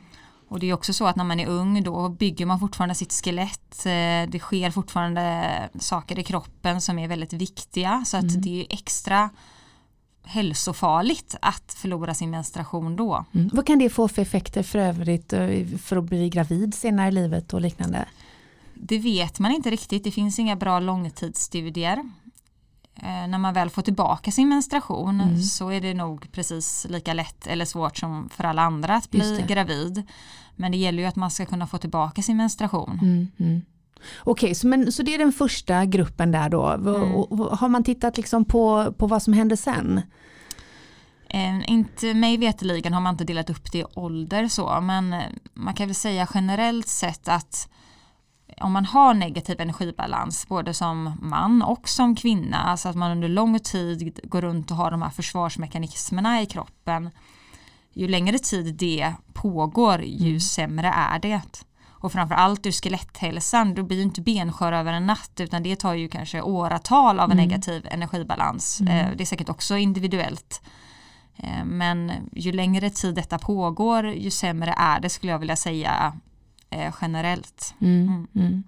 [0.50, 3.14] Och det är också så att när man är ung då bygger man fortfarande sitt
[3.24, 3.86] skelett.
[3.86, 8.04] Eh, det sker fortfarande saker i kroppen som är väldigt viktiga.
[8.06, 8.42] Så att Mm.
[8.42, 9.30] det är extra
[10.24, 13.26] hälsofarligt att förlora sin menstruation då.
[13.34, 13.50] Mm.
[13.54, 17.12] Vad kan det få för effekter för övrigt eh, för att bli gravid senare i
[17.12, 18.06] livet och liknande?
[18.74, 20.04] Det vet man inte riktigt.
[20.04, 21.98] Det finns inga bra långtidsstudier.
[22.96, 25.42] Eh, när man väl får tillbaka sin menstruation Mm.
[25.42, 29.46] så är det nog precis lika lätt eller svårt som för alla andra att bli
[29.48, 30.04] gravid.
[30.56, 33.00] Men det gäller ju att man ska kunna få tillbaka sin menstruation.
[33.38, 33.62] Mm,
[34.20, 36.68] Okej, så, men, så det är den första gruppen där då.
[36.68, 37.12] Mm.
[37.52, 40.02] Har man tittat liksom på, på vad som hände sen?
[41.30, 45.24] Eh, inte mig veteligen har man inte delat upp det i ålder så men eh,
[45.54, 47.70] man kan väl säga generellt sett att
[48.62, 53.28] om man har negativ energibalans både som man och som kvinna, alltså att man under
[53.28, 57.10] lång tid går runt och har de här försvarsmekanismerna i kroppen,
[57.94, 60.40] ju längre tid det pågår ju mm.
[60.40, 61.42] sämre är det.
[62.04, 65.94] Och framförallt ur skeletthälsan, då blir ju inte benskör över en natt utan det tar
[65.94, 67.48] ju kanske åratal av en mm.
[67.48, 68.82] negativ energibalans.
[68.82, 68.98] Mm.
[68.98, 70.62] Eh, det är säkert också individuellt.
[71.38, 76.14] Eh, men ju längre tid detta pågår ju sämre är det skulle jag vilja säga
[76.74, 77.76] eh, generellt.
[77.82, 78.28] Mm, mm.
[78.36, 78.64] Mm.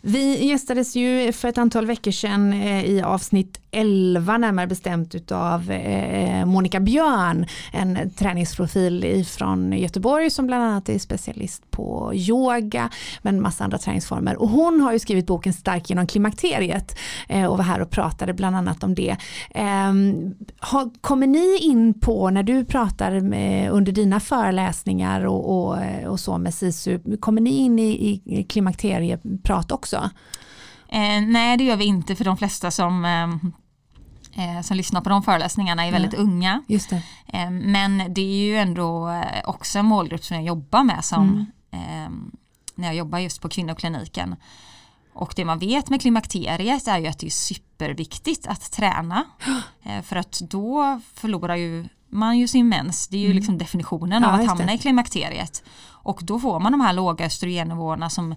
[0.00, 5.70] Vi gästades ju för ett antal veckor sedan eh, i avsnitt 11 närmare bestämt utav
[5.70, 12.90] eh, Monica Björn, en träningsprofil från Göteborg som bland annat är specialist på yoga
[13.22, 17.56] men massa andra träningsformer och hon har ju skrivit boken Stark genom klimakteriet eh, och
[17.56, 19.16] var här och pratade bland annat om det.
[19.50, 19.92] Eh,
[20.58, 26.20] har, kommer ni in på när du pratar med, under dina föreläsningar och, och, och
[26.20, 30.10] så med SISU, kommer ni in i, i klimakterieprat också?
[30.88, 33.50] Eh, nej det gör vi inte för de flesta som eh,
[34.32, 36.62] eh, som lyssnar på de föreläsningarna är väldigt unga.
[36.66, 37.02] Just det.
[37.26, 41.46] Eh, men det är ju ändå eh, också en målgrupp som jag jobbar med som
[41.70, 42.30] mm.
[42.74, 44.36] När jag jobbar just på kvinnokliniken.
[45.14, 49.24] Och det man vet med klimakteriet är ju att det är superviktigt att träna.
[50.02, 53.36] För att då förlorar ju man ju sin mens, det är ju mm.
[53.36, 55.64] liksom definitionen ja, av att hamna i klimakteriet.
[56.02, 58.34] Och då får man de här låga östrogennivåerna som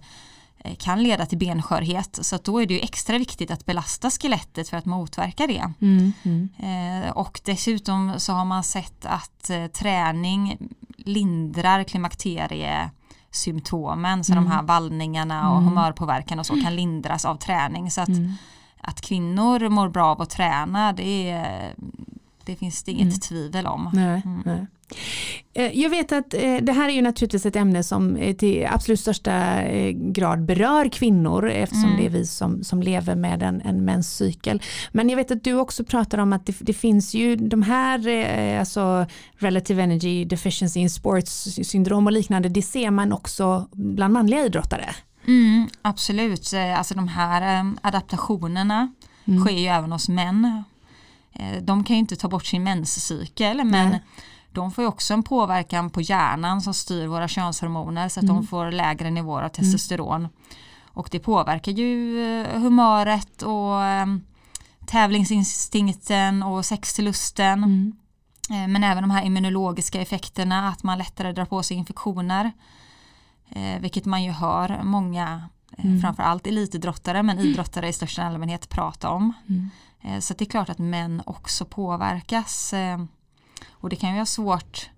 [0.65, 4.69] Eh, kan leda till benskörhet så då är det ju extra viktigt att belasta skelettet
[4.69, 5.71] för att motverka det.
[5.81, 6.49] Mm, mm.
[6.57, 10.57] Eh, och dessutom så har man sett att eh, träning
[10.97, 14.43] lindrar klimakteriesymptomen så mm.
[14.43, 15.69] de här vallningarna och mm.
[15.69, 18.33] humörpåverkan och så kan lindras av träning så att, mm.
[18.81, 21.73] att kvinnor mår bra av att träna det, är,
[22.45, 23.19] det finns det inget mm.
[23.19, 23.89] tvivel om.
[23.93, 24.65] Nej, nej.
[25.53, 28.67] Eh, jag vet att eh, det här är ju naturligtvis ett ämne som eh, till
[28.71, 31.97] absolut största grad berör kvinnor eftersom mm.
[31.97, 34.61] det är vi som, som lever med en, en menscykel.
[34.91, 38.59] Men jag vet att du också pratar om att det, det finns ju de här
[38.59, 39.05] alltså
[39.37, 44.95] relative energy deficiency in sports syndrom och liknande det ser man också bland manliga idrottare.
[45.27, 48.93] Mm, absolut, alltså de här adaptationerna
[49.25, 49.45] mm.
[49.45, 50.63] sker ju även hos män.
[51.61, 54.01] De kan ju inte ta bort sin menscykel men Nej
[54.55, 58.35] de får ju också en påverkan på hjärnan som styr våra könshormoner så att mm.
[58.35, 60.19] de får lägre nivåer av testosteron.
[60.19, 60.31] Mm.
[60.83, 64.21] Och det påverkar ju eh, humöret och ehm,
[64.85, 67.63] tävlingsinstinkten och sexlusten.
[67.63, 67.93] Mm.
[68.49, 72.51] Eh, men även de här immunologiska effekterna, att man lättare drar på sig infektioner.
[73.49, 76.01] Eh, vilket man ju hör många, mm.
[76.01, 79.33] framförallt elitidrottare, men idrottare i största allmänhet prata om.
[79.49, 79.69] Mm.
[80.19, 82.73] Så det är klart att män också påverkas.
[83.71, 84.89] Och det kan ju vara svårt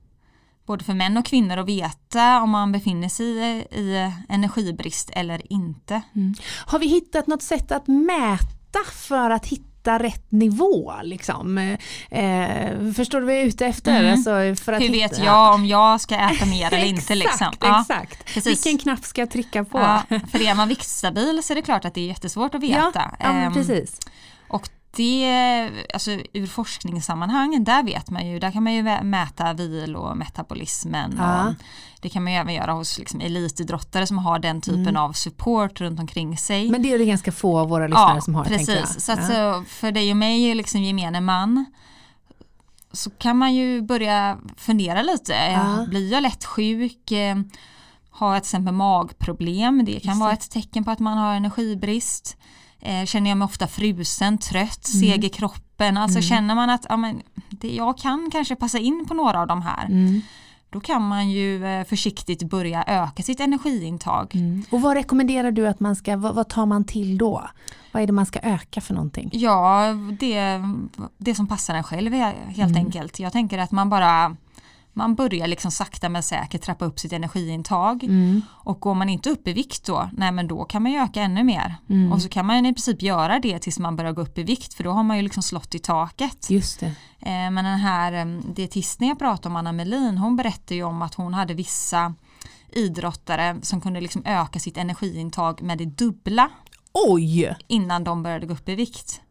[0.67, 5.53] både för män och kvinnor att veta om man befinner sig i, i energibrist eller
[5.53, 6.01] inte.
[6.15, 6.33] Mm.
[6.65, 10.93] Har vi hittat något sätt att mäta för att hitta rätt nivå?
[11.03, 11.57] Liksom?
[12.09, 13.99] Eh, förstår du vad jag är ute efter?
[13.99, 14.11] Mm.
[14.11, 17.15] Alltså för att Hur vet jag om jag ska äta mer eller inte?
[17.15, 17.53] Liksom?
[17.61, 18.45] Ja, exakt.
[18.45, 19.79] Vilken knapp ska jag trycka på?
[19.79, 22.91] Ja, för är man viktstabil så är det klart att det är jättesvårt att veta.
[22.93, 23.99] Ja, ja ehm, precis.
[23.99, 24.07] Och
[24.91, 30.17] det, alltså ur forskningssammanhang, där vet man ju, där kan man ju mäta vil och
[30.17, 31.15] metabolismen.
[31.17, 31.47] Ja.
[31.47, 31.53] Och
[32.01, 34.97] det kan man ju även göra hos liksom elitidrottare som har den typen mm.
[34.97, 36.71] av support runt omkring sig.
[36.71, 38.45] Men det är det ganska få av våra lyssnare ja, som har.
[38.45, 39.63] Precis, så, att, ja.
[39.67, 41.65] för dig och mig, liksom gemene man,
[42.91, 45.33] så kan man ju börja fundera lite.
[45.33, 45.85] Ja.
[45.89, 47.11] Blir jag lätt sjuk?
[48.09, 49.85] Har jag till exempel magproblem?
[49.85, 52.37] Det kan Just vara ett tecken på att man har energibrist.
[52.81, 55.09] Eh, känner jag mig ofta frusen, trött, mm.
[55.11, 55.97] seg i kroppen.
[55.97, 56.29] Alltså mm.
[56.29, 59.61] känner man att ja, men, det, jag kan kanske passa in på några av de
[59.61, 59.85] här.
[59.85, 60.21] Mm.
[60.69, 64.35] Då kan man ju eh, försiktigt börja öka sitt energiintag.
[64.35, 64.63] Mm.
[64.69, 67.49] Och vad rekommenderar du att man ska, vad, vad, tar man till då?
[67.91, 69.29] Vad är det man ska öka för någonting?
[69.33, 70.61] Ja, det,
[71.17, 72.75] det som passar en själv helt mm.
[72.75, 73.19] enkelt.
[73.19, 74.35] Jag tänker att man bara
[74.97, 78.03] man börjar liksom sakta men säkert trappa upp sitt energiintag.
[78.03, 78.41] Mm.
[78.49, 81.21] Och går man inte upp i vikt då, nej men då kan man ju öka
[81.21, 81.75] ännu mer.
[81.89, 82.11] Mm.
[82.11, 84.73] Och så kan man i princip göra det tills man börjar gå upp i vikt
[84.73, 86.49] för då har man ju liksom slått i taket.
[86.49, 86.87] Just det.
[87.19, 91.01] Eh, men den här eh, dietisten jag pratade om, Anna Melin, hon berättade ju om
[91.01, 92.13] att hon hade vissa
[92.71, 96.49] idrottare som kunde liksom öka sitt energiintag med det dubbla.
[96.93, 97.55] Oj!
[97.67, 99.21] Innan de började gå upp i vikt.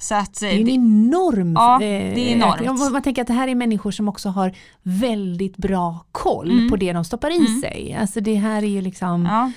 [0.00, 2.92] Så att, det är en enorm ja, det är enormt.
[2.92, 6.68] Man tänker att det här är människor som också har väldigt bra koll mm.
[6.70, 7.60] på det de stoppar i mm.
[7.60, 7.96] sig.
[8.00, 9.52] Alltså det här är ju liksom ja.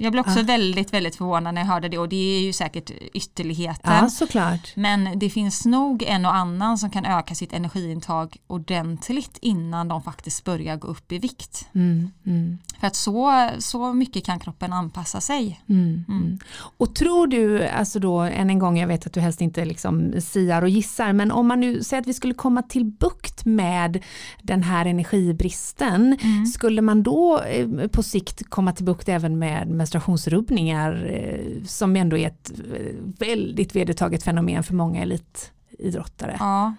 [0.00, 0.44] Jag blev också Ja.
[0.44, 3.98] väldigt, väldigt förvånad när jag hörde det och det är ju säkert ytterligheter.
[4.02, 4.72] Ja, såklart.
[4.76, 10.02] Men det finns nog en och annan som kan öka sitt energiintag ordentligt innan de
[10.02, 11.68] faktiskt börjar gå upp i vikt.
[11.74, 12.58] Mm, mm.
[12.80, 15.60] För att så, så mycket kan kroppen anpassa sig.
[15.68, 16.38] Mm, mm.
[16.78, 20.12] Och tror du, alltså då än en gång, jag vet att du helst inte liksom
[20.20, 24.04] siar och gissar, men om man nu säger att vi skulle komma till bukt med
[24.42, 26.18] den här energibristen,
[26.52, 32.18] skulle man då eh, på sikt komma till bukt även med menstruationsrubbningar eh, som ändå
[32.18, 36.36] är ett eh, väldigt vedertaget fenomen för många elitidrottare?
[36.40, 36.74] Ja.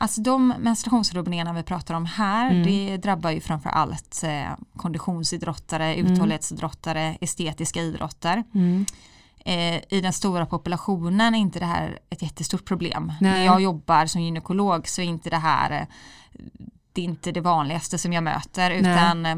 [0.00, 2.66] Alltså de menstruationsrubbningarna vi pratar om här Mm.
[2.66, 8.44] det drabbar ju framför allt eh, konditionsidrottare, uthållighetsidrottare, estetiska idrotter.
[8.54, 8.86] Mm.
[9.44, 13.12] Eh, I den stora populationen är inte det här ett jättestort problem.
[13.20, 13.32] Nej.
[13.32, 15.86] När jag jobbar som gynekolog så är inte det här eh,
[16.92, 19.36] det inte det vanligaste som jag möter utan eh,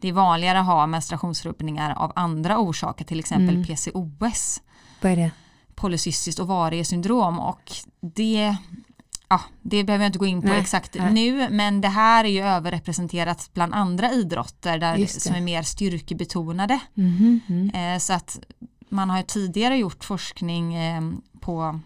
[0.00, 3.64] det är vanligare att ha menstruationsrubbningar av andra orsaker, till exempel Mm.
[3.66, 4.62] PCOS,
[5.00, 5.30] Vad är det?
[5.74, 8.56] polycystiskt ovariesyndrom och det
[9.32, 11.12] Ja, det behöver jag inte gå in på Nej, exakt nej.
[11.12, 16.80] nu men det här är ju överrepresenterat bland andra idrotter där, som är mer styrkebetonade.
[16.94, 17.70] Mhm, mm.
[17.94, 18.40] Eh, så att
[18.88, 21.02] man har ju tidigare gjort forskning eh,
[21.40, 21.80] på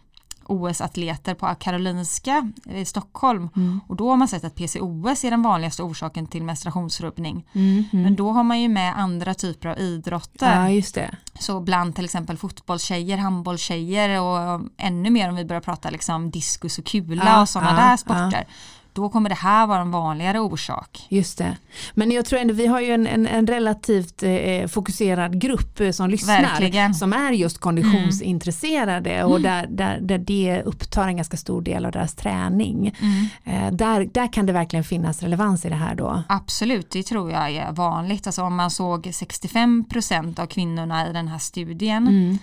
[0.47, 3.81] OS-atleter på Karolinska i Stockholm Mm.
[3.89, 7.47] och då har man sett att PCOS är den vanligaste orsaken till menstruationsrubbning.
[7.53, 8.03] Mm, mm.
[8.03, 10.61] Men då har man ju med andra typer av idrotter.
[10.61, 11.17] Ja, just det.
[11.39, 16.79] Så bland till exempel fotbollstjejer, handbollstjejer och ännu mer om vi börjar prata liksom diskus
[16.79, 18.47] och kula Ja, och sådana ja, där sporter.
[18.95, 21.07] Då kommer det här vara en vanligare orsak.
[21.09, 21.57] Just det.
[21.95, 25.91] Men jag tror ändå vi har ju en, en, en relativt eh, fokuserad grupp eh,
[25.91, 26.43] som lyssnar.
[26.43, 26.95] Verkligen.
[26.95, 31.93] Som är just konditionsintresserade och där, där, där det upptar en ganska stor del av
[31.93, 32.95] deras träning.
[33.01, 33.27] Mm.
[33.45, 36.23] Eh, där, där kan det verkligen finnas relevans i det här då.
[36.29, 38.27] Absolut, det tror jag är vanligt.
[38.27, 42.09] Alltså om man såg 65% av kvinnorna i den här studien.
[42.09, 42.39] Mm.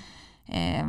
[0.48, 0.86] Eh,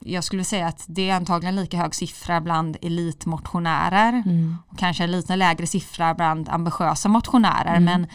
[0.00, 4.22] jag skulle säga att det är antagligen lika hög siffra bland elitmotionärer.
[4.26, 4.56] Mm.
[4.68, 7.76] Och kanske en lite lägre siffra bland ambitiösa motionärer.
[7.76, 7.84] Mm.
[7.84, 8.06] Men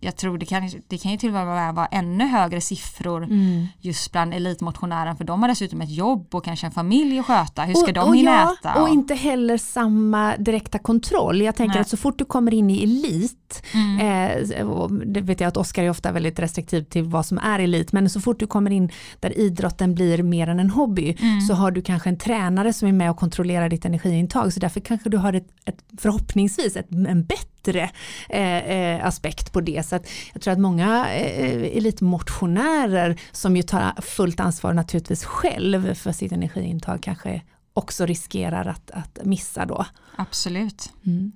[0.00, 3.24] jag tror det kan, det kan ju till och med vara, vara ännu högre siffror
[3.24, 3.66] Mm.
[3.80, 5.16] just bland elitmotionären.
[5.16, 7.62] För de har dessutom ett jobb och kanske en familj att sköta.
[7.62, 8.82] Hur ska och, de och hinna ja, äta?
[8.82, 11.42] Och inte heller samma direkta kontroll.
[11.42, 11.80] Jag tänker Nej.
[11.80, 13.39] att så fort du kommer in i elit,
[13.74, 13.98] Mm.
[14.00, 17.92] eh, det vet jag att Oskar är ofta väldigt restriktiv till vad som är elit,
[17.92, 21.40] men så fort du kommer in där idrotten blir mer än en hobby Mm.
[21.40, 24.52] så har du kanske en tränare som är med och kontrollerar ditt energiintag.
[24.52, 27.90] Så därför kanske du har ett, ett förhoppningsvis ett, en bättre
[28.28, 29.86] eh, eh, aspekt på det.
[29.86, 35.94] Så att jag tror att många eh, elitmotionärer som ju tar fullt ansvar naturligtvis själv
[35.94, 37.42] för sitt energiintag kanske
[37.74, 39.86] också riskerar att, att missa då.
[40.20, 40.92] Absolut.
[41.06, 41.32] Mm.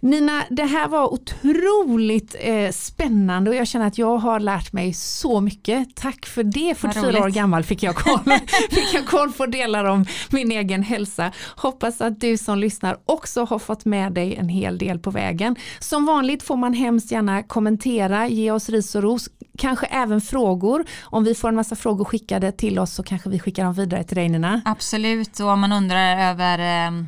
[0.00, 4.92] Nina, det här var otroligt eh, spännande och jag känner att jag har lärt mig
[4.94, 5.96] så mycket.
[5.96, 6.74] Tack för det.
[6.74, 8.20] 44 år gammal fick jag, koll,
[8.70, 11.32] fick jag koll på delar om min egen hälsa.
[11.56, 15.56] Hoppas att du som lyssnar också har fått med dig en hel del på vägen.
[15.78, 20.84] Som vanligt får man hemskt gärna kommentera, ge oss ris och ros, kanske även frågor.
[21.02, 24.04] Om vi får en massa frågor skickade till oss så kanske vi skickar dem vidare
[24.04, 24.62] till dig Nina.
[24.64, 27.04] Absolut, och om man undrar över eh,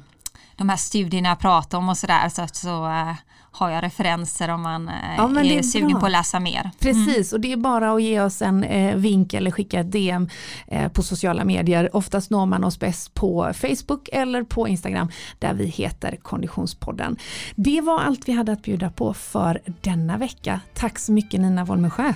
[0.62, 3.14] de här studierna jag pratar om och sådär så, så eh,
[3.54, 6.00] har jag referenser om man eh, Ja, är, är sugen bra.
[6.00, 6.70] på att läsa mer.
[6.80, 10.28] Precis, och det är bara att ge oss en eh, vink eller skicka ett DM
[10.66, 11.96] eh, på sociala medier.
[11.96, 17.16] Oftast når man oss bäst på Facebook eller på Instagram där vi heter Konditionspodden.
[17.54, 20.60] Det var allt vi hade att bjuda på för denna vecka.
[20.74, 22.14] Tack så mycket Nina Wolmesjö.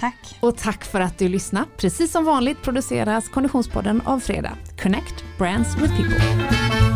[0.00, 0.38] Tack.
[0.40, 1.66] Och tack för att du lyssnade.
[1.76, 4.52] Precis som vanligt produceras Konditionspodden av Fredag.
[4.82, 6.93] Connect Brands with People.